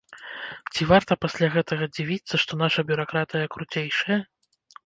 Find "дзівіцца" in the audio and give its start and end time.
1.97-2.35